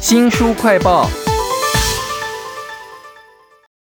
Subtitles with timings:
[0.00, 1.08] 新书快报：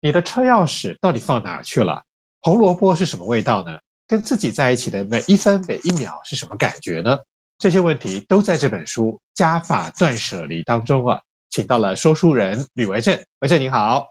[0.01, 2.03] 你的车钥匙到底放哪去了？
[2.41, 3.79] 红萝卜是什么味道呢？
[4.07, 7.19] 跟自己在一起的每一分每一秒是什么感觉呢？
[7.59, 11.21] 这些问题都在这本书《加法断舍离》当中啊，
[11.51, 13.23] 请到了说书人吕维正。
[13.41, 14.07] 维正你好，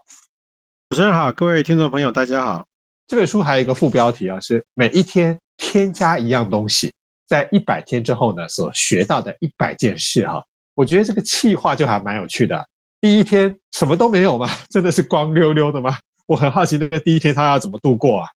[0.90, 2.64] 主持人好，各位听众朋友大家好。
[3.08, 6.92] 这本书还有一个副标题啊，是每一天添加一样东西，
[7.26, 10.44] 在一百天之后呢，所学到的一百件事哈。
[10.74, 12.66] 我觉得这个气话就还蛮有趣的。
[13.00, 14.48] 第一天什么都没有吗？
[14.70, 15.96] 真的是光溜溜的吗？
[16.26, 18.28] 我很好奇那个第一天他要怎么度过啊？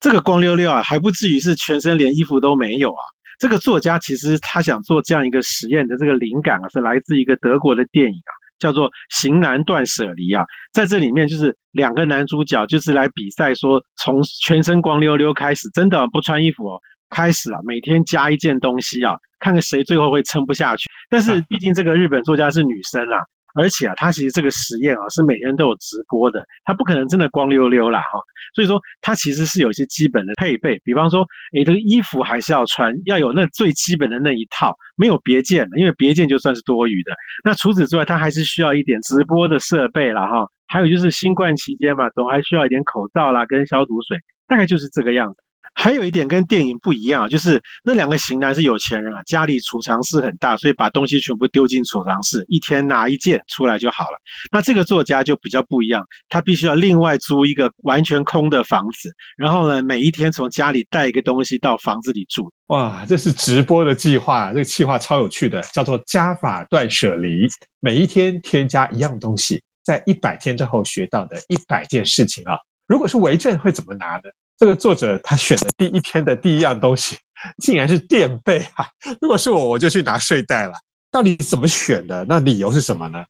[0.00, 3.02] 这个光溜溜啊，还不至于是全身连衣服都没有啊。
[3.40, 10.44] 这个作家其实他想做这样一个实验的这个灵感啊，是来自一个德国的电影啊，叫做《型男断舍离》啊。
[10.72, 20.88] 在这里面就是两个男主角就是来比赛，说从全身光溜溜开始，真的不穿衣服哦，开始啊，每天加一件东西啊，看看谁最后会撑不下去。
[21.10, 23.24] 但是毕竟这个日本作家是女生啊。
[23.54, 28.20] 而且啊，她其实这个实验啊是每天都有直播的，她不可能真的光溜溜啦哈。
[28.54, 37.12] 所以说她其实是有一些基本的配备，比方说诶，这个衣服还是要穿，要有那最基本的那一套，没有别件的，因为别件就算是多余的。
[37.42, 40.46] 那除此之外，他还是需要一点直播的设备了哈。
[40.68, 45.40] 还有就是新冠期间嘛，总还需要一点口罩啦跟消毒水，大概就是这个样子。
[45.80, 54.18] 还有一点跟电影不一样，就是那两个型男是有钱人啊，家里储藏室很大，所以把东西全部丢进储藏室，一天拿一件出来就好了。
[54.50, 62.52] 那这个作家就比较不一样，他必须要另外租一个完全空的房子，然后呢，每一天从家里带一个东西到房子里住。
[62.66, 67.46] 哇，这是直播的计划，这个计划超有趣的，叫做加法断舍离，
[67.78, 72.58] 每一天添加一样东西，在一百天之后学到的一百件事情啊。
[72.88, 74.22] 如果是为政会怎么拿呢？
[74.58, 77.16] 这个作者他选的第一篇的第一样东西，
[77.58, 78.90] 竟然是垫被哈！
[79.20, 80.72] 如果是我，我就去拿睡袋了。
[81.12, 82.26] 到底怎么选的？
[82.28, 83.24] 那理由是什么呢？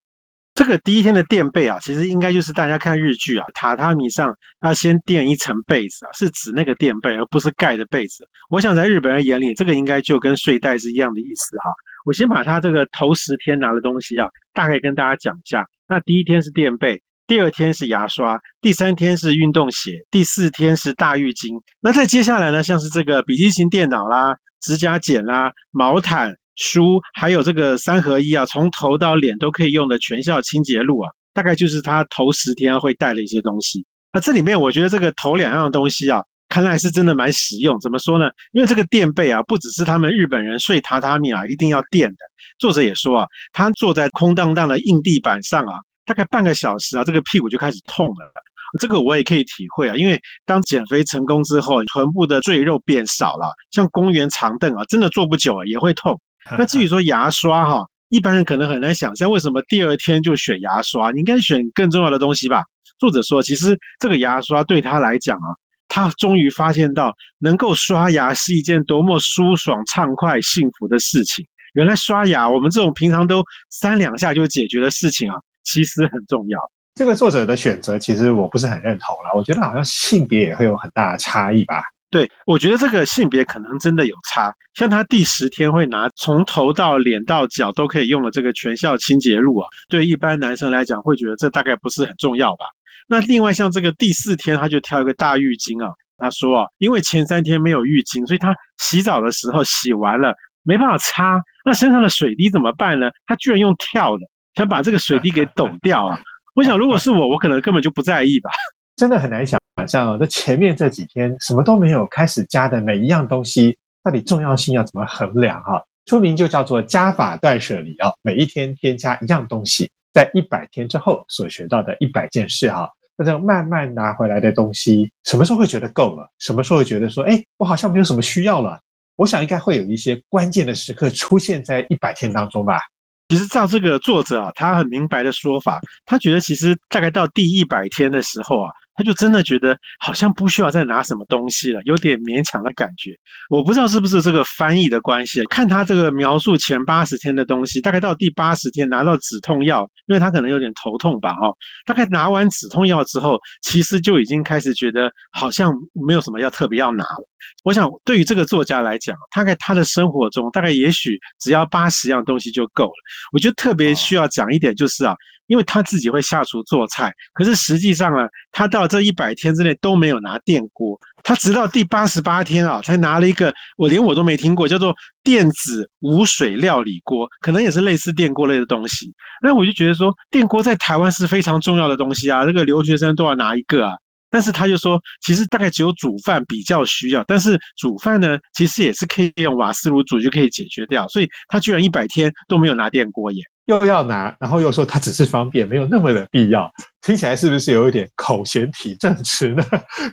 [0.54, 8.26] 这个第一天的垫被啊，其实应该就是大家看日剧啊，榻榻米上要先垫一层被子啊，是指那个垫被，而不是盖的被子。
[8.48, 11.70] 我想在日本人眼里，这个应该就跟睡袋是一样的意思哈。
[12.06, 15.64] 我先把他这个头十天拿的东西啊，大概跟大家讲一下。
[15.86, 17.02] 那第一天是垫被。
[17.28, 21.60] 第二天是牙刷，第三天是运动鞋，第四天是大浴巾。
[21.78, 33.84] 那再接下来呢，像是这个笔记型电脑啦、指甲剪啦、毛毯、书，还有这个三合一啊，从头到脸都可以用的全效清洁露啊，大概就是他头十天会带的一些东西。
[34.10, 37.78] 那这里面我觉得这个头两样东西啊，看来是真的蛮实用。
[37.78, 38.30] 怎么说呢？
[38.52, 42.16] 因为这个垫背啊，不只是他们日本人睡榻榻米啊一定要垫的。
[42.58, 45.74] 作者也说啊，他坐在空荡荡的硬地板上啊。
[46.08, 48.32] 大概半个小时啊，这个屁股就开始痛了。
[48.80, 56.18] 这个我也可以体会啊，因为当减肥成功之后，臀部的赘肉变少了，像公园长凳啊，真的坐不久啊，也会痛。
[56.58, 61.10] 那至于说牙刷哈，一般人可能很难想象，为什么第二天就选牙刷？
[61.10, 62.62] 你应该选更重要的东西吧？
[62.98, 65.48] 作者说，其实这个牙刷对他来讲啊，
[65.88, 71.46] 他终于发现到能够刷牙是一件多么舒爽、畅快、幸福的事情。
[71.74, 75.38] 原来刷牙，我们这种平常都三两下就解决的事情啊。
[75.68, 76.58] 其实很重要。
[76.94, 79.30] 这个作者的选择，其实我不是很认同了。
[79.34, 81.82] 我觉得好像性别也会有很大的差异吧。
[82.10, 84.50] 对，我觉得这个性别可能真的有差。
[84.74, 92.64] 像他第十天会拿从头到脸到脚都可以用的这个全效清洁露啊，对一般男生来讲会觉得这大概不是很重要吧。
[93.06, 103.10] 那另外像这个第四天他就挑一个大浴巾啊，他说啊，因为前三天没有浴巾，所以他洗澡的时候洗完了没办法擦，那身上的水滴怎么办呢？
[103.26, 104.22] 他居然用跳的。
[104.54, 106.20] 想把这个水滴给 抖掉啊！
[106.54, 108.50] 我想，如果是我，我可能根本就不在意吧。
[108.96, 115.80] 真的很难想象哦，这前面这几天什么都没有，开始加的每一样东西，到底重要性要怎么衡量哈？
[116.06, 122.90] 书名就叫做“加法断舍离”啊，每一天添加一样东西，在一百天之后所学到的一百件事哈。
[123.16, 126.28] 那这样慢慢拿回来的东西，什么时候会觉得够了？
[126.38, 128.80] 什么时候会觉得说，哎，我好像没有什么需要了？
[129.16, 132.80] 我想应该会有一些关键的时刻出现在一百天当中吧。
[133.28, 138.70] 其实照这个作者啊，他很明白的说法，他觉得其实大概到第一百天的时候啊。
[138.98, 143.16] 他就真的觉得好像不需要再拿什么东西了，有点勉强的感觉。
[143.48, 151.56] 我不知道是不是这个翻译的关系，看他这个描述前八十天的东西，大概到第八十天拿到止痛药，因为他可能有点头痛吧，哦。
[151.86, 157.28] 大概拿完止痛药之后，其实就已经开始觉得好像没有什么要特别要拿了。
[157.62, 162.94] 我想对于这个作家来讲，大概他的生活中大概也许只要八十样东西就够了。
[163.32, 165.14] 我觉得特别需要讲一点就是啊。
[165.48, 179.12] 因为他自己会下厨做菜，可是实际上呢，他到这一百天之内都没有拿电锅，他直到第八十八天啊，才拿了一个我连我都没听过，叫做电子无水料理锅，可能也是类似电锅类的东西。
[179.42, 183.96] 那我就觉得说，电锅在台湾是非常重要的东西啊，这个留学生都要拿一个啊。
[184.30, 191.08] 但是他就说，其实大概只有煮饭比较需要，但是煮饭呢，其实也是可以用瓦斯炉煮就可以解决掉。
[191.08, 196.70] 所以他居然一百天都没有拿电锅耶，又要拿，然后又说他只是方便，没有那么的必要，
[197.02, 199.64] 听起来是不是有一点口嫌体正直呢？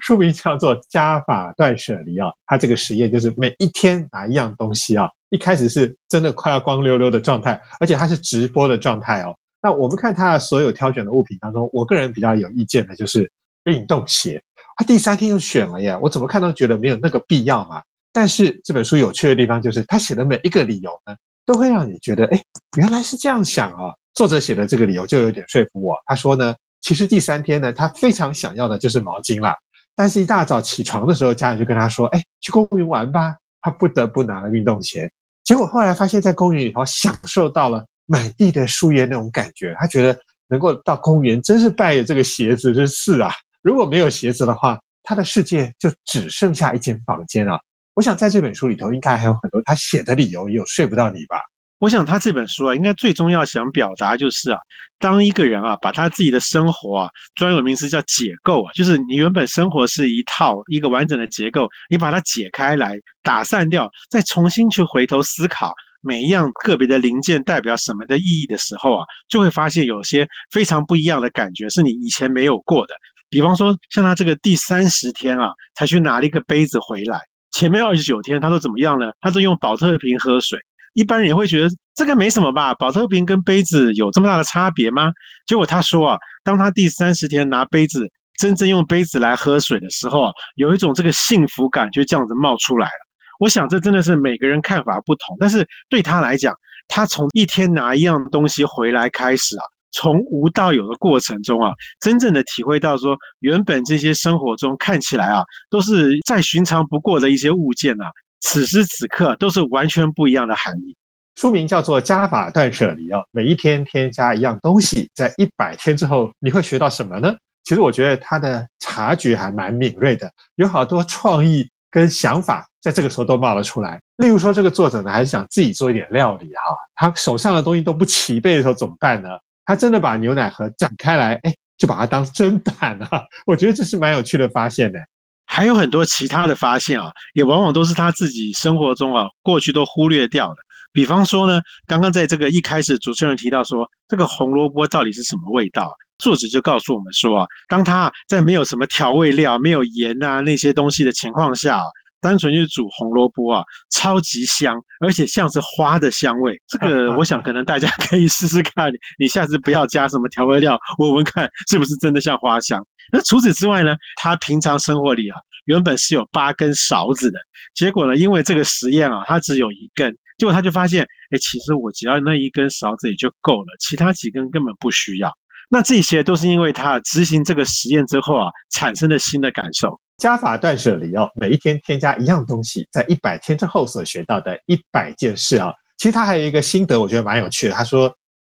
[0.02, 9.36] 书名叫做加法断舍离啊，他这个实验就是每一天拿一样东西啊，一开始是真的快要光溜溜的状态，而且它是直播的状态哦。
[9.62, 13.30] 那我们看他的所有挑选的物品当中，我个人比较有意见的就是。
[13.66, 14.40] 运动鞋，
[14.78, 15.98] 他第三天又选了耶！
[16.00, 17.82] 我怎么看都觉得没有那个必要嘛。
[18.14, 21.16] 但是这本书有趣的地方就是，他写的每一个理由呢，
[21.46, 22.42] 都会让你觉得，哎，
[22.78, 23.94] 原来是这样想啊。
[24.14, 25.96] 作者写的这个理由就有点说服我。
[26.06, 29.56] 他说呢，其实第三天呢，他非常想要的就是毛巾啦。
[29.96, 33.36] 但是一大早起床的时候，家人就跟他说，哎，去公园玩吧。
[33.62, 35.12] 他不得不拿了运动鞋。
[35.44, 39.76] 结果后来发现，在公园里头享受到了满地的树叶那种感觉。
[39.80, 43.32] 他觉得能够到公园，真是拜这个鞋子之赐啊。
[43.64, 47.60] 如果没有鞋子的话，他的世界就只剩下一间房间了。
[47.96, 51.40] 我想在这本书里头，应该还有很多他写的理由，也有睡不到你吧。
[51.80, 54.60] 我想他这本书啊，应该最重要想表达就是啊，
[55.00, 72.94] 当一个人啊，把他自己的生活啊，专有名词叫解构啊，就是你原本生活是一套一个完整的结构，你把它解开来，打散掉，再重新去回头思考每一样个别的零件代表什么的意义的时候啊，就会发现有些非常不一样的感觉，是你以前没有过的。
[73.30, 77.22] 比方说，像他这个第三十天啊，才去拿了一个杯子回来。
[77.56, 79.10] 前面二十九天他都怎么样呢？
[79.22, 80.60] 他都用保特瓶喝水。
[80.94, 82.74] 一般人也会觉得这个没什么吧？
[82.74, 85.10] 保特瓶跟杯子有这么大的差别吗？
[85.48, 88.06] 结果他说啊，当他第三十天拿杯子，
[88.38, 93.08] 真正用杯子来喝水的时候啊，有一种这个幸福感就这样子冒出来了。
[93.40, 96.54] 我想这真的是每个人看法不同，但是对他来讲，
[96.90, 99.64] 他从一天拿一样东西回来开始啊。
[99.96, 101.72] 从无到有的过程中啊，
[102.02, 108.12] 真正的体会到说，原本这些生活中看起来啊，都是再寻常不过的一些物件啊，
[108.42, 110.96] 此时此刻都是完全不一样的含义。
[111.38, 117.34] 书名叫做《加法断舍离》啊，每一天添加一样东西，在一百天之后，你会学到什么呢？
[117.64, 124.00] 其实我觉得他的察觉还蛮敏锐的，有好多创意跟想法，在这个时候都冒了出来。
[124.18, 129.30] 例如说，这个作者呢，还是想自己做一点料理哈，他手上的东西都不齐备的时候怎么办呢？
[129.66, 133.10] 他真的把牛奶盒展开来，哎，就把它当砧板了。
[133.46, 135.00] 我觉得这是蛮有趣的发现的。
[135.46, 140.56] 还有很多其他的发现啊，也往往都是他自己生活中啊过去都忽略掉的。
[140.92, 151.82] 比方说呢，刚刚在这个一开始，主持人提到说这个红萝卜到底是什么味道，作者就告诉我们说啊，当他在没有什么调味料、没有盐啊那些东西的情况下。
[152.26, 156.60] 单纯去煮红萝卜啊，超级香，而且像是花的香味。
[156.68, 162.84] 这个 我想可能大家可以试试看，你下次不要加什么调味料，闻闻看是不是真的像花香。
[163.12, 167.40] 那除此之外呢，他平常生活里啊，原本是有八根勺子的，
[167.76, 175.32] 结果呢，因为这个实验啊，他只有一根，结果他就发现，哎，其实我只要那一根勺子也就够了，其他几根根本不需要。
[175.70, 180.00] 那这些都是因为他执行这个实验之后啊，产生的新的感受。
[180.18, 185.74] 加法断舍离哦，每一天添加一样东西，在一百天之后所学到的一百件事啊。
[185.98, 187.74] 其实他还有一个心得，我觉得蛮有趣的。
[187.74, 188.08] 他说，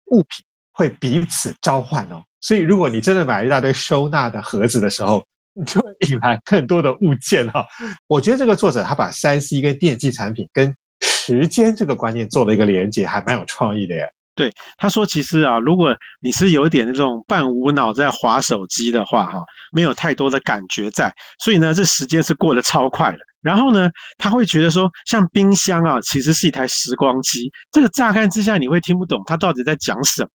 [0.07, 5.25] 物品会彼此召唤哦，所以如果你真的买一大堆收纳的盒子的时候，
[5.55, 7.67] 你就会引来更多的物件哈。
[8.09, 14.11] 我觉得这个作者他把三 C 跟电器产品跟时间这个观念做了一个连接，还蛮有创意的耶。
[14.35, 23.19] 对，他说，其实啊，如果你是有一点那种半无脑在划手机的话，哈，没有太多的感觉在，所以呢，这时间是过得超快的。
[23.43, 27.51] 然后呢，他会觉得说，像冰箱啊，其实是一台时光机。
[27.73, 30.31] 这个乍看之下你会听不懂他到底在讲什么。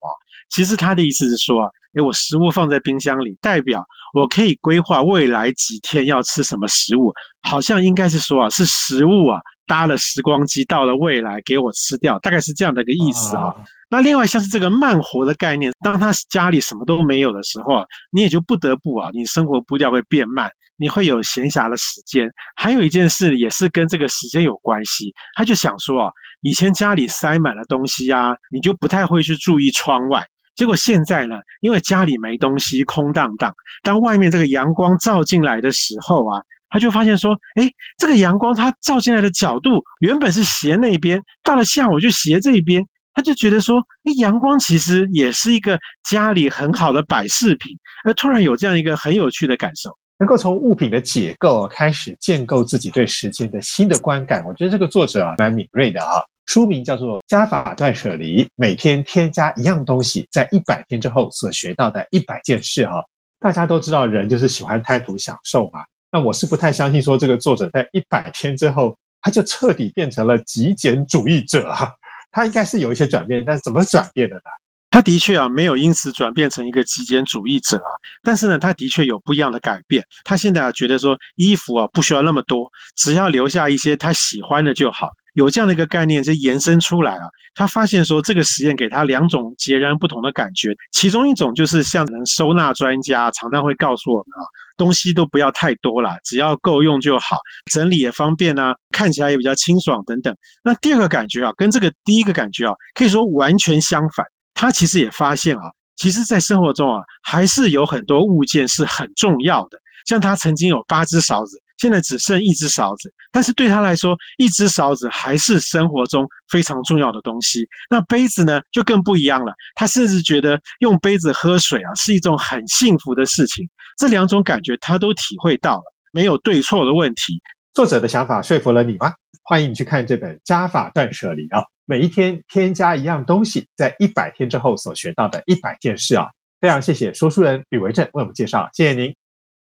[0.50, 3.84] 其实他的意思是说啊，诶，我食物放在冰箱里，代表
[4.14, 7.12] 我可以规划未来几天要吃什么食物。
[7.42, 13.54] 好像应该是说啊，是食物啊搭了时光机到了未来给我吃掉，大概是这样的一个意思啊。
[13.90, 22.30] 那另外像是这个慢活的概念，当他家里什么都没有的时候啊，你也就不得不啊，你生活步调会变慢，你会有闲暇的时间。
[22.56, 30.26] 还有一件事也是跟这个时间有关系，他就想说啊，以前家里塞满了东西啊，你就不太会去注意窗外。
[30.56, 33.54] 结果现在呢，因为家里没东西，空荡荡，
[33.84, 36.42] 当外面这个阳光照进来的时候啊，
[36.76, 42.86] 他就发现说，哎，这个阳光它照进来的角度原本是斜那边，到了下午就斜这边。
[43.14, 47.72] 他就觉得说，哎，阳光其实也是一个家里很好的摆饰品，
[48.04, 49.90] 而突然有这样一个很有趣的感受，
[50.20, 54.44] 能够从物品的解构开始建构自己对时间的新的观感。
[54.44, 56.22] 我觉得这个作者啊蛮敏锐的啊。
[56.46, 63.02] 书名叫做《加法断舍离》，每天添加一样东西，在一百天之后所学到的一百件事哈。
[63.40, 65.80] 大家都知道，人就是喜欢贪图享受嘛。
[66.16, 71.94] 那我是不太相信说这个作者在一百天之后，他就彻底变成了极简主义者哈。
[72.32, 74.42] 他应该是有一些转变，但是怎么转变的呢？
[74.90, 77.92] 他的确啊，没有因此转变成一个极简主义者啊，
[78.24, 80.02] 但是呢，他的确有不一样的改变。
[80.24, 85.10] 他现在啊，觉得说衣服啊不需要那么多，只要留下一些他喜欢的就好。
[85.34, 87.28] 有这样的一个概念，就延伸出来啊。
[87.56, 90.74] 他发现说，这个实验给他两种截然不同的感觉。
[90.94, 97.38] 其中一种就是像能收纳专家常常会告诉我们啊，东西都不要太多了，只要够用就好，
[97.72, 100.36] 整理也方便啊，看起来也比较清爽等等。
[100.64, 104.26] 那第二个感觉啊，跟这个第一个感觉啊，可以说完全相反。
[104.54, 105.64] 他其实也发现啊，
[105.96, 109.80] 其实在生活中啊，还是有很多物件是很重要的。
[110.06, 111.62] 像他曾经有八只勺子。
[111.78, 117.68] 现在只剩一只勺子，但是对他来说，一只勺子还是生活中非常重要的东西。
[117.90, 119.54] 那杯子呢，就更不一样了。
[119.76, 123.68] 他甚至觉得用杯子喝水啊，是一种很幸福的事情。
[123.98, 127.42] 这两种感觉他都体会到了，没有对错的问题。
[127.74, 129.14] 作者的想法说服了你吗？
[129.44, 136.28] 欢迎你去看这本《加法断舍离》啊，每一天添加一样东西，在一百天之后所学到的一百件事啊。
[136.62, 139.16] 非常谢谢说书人吕维正为我们介绍，谢谢您，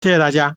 [0.02, 0.56] 谢谢大家。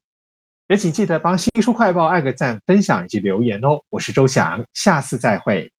[0.69, 3.81] 也请记得帮新书快报按个赞、分享以及留言哦！
[3.89, 5.73] 我是周翔，下次再会。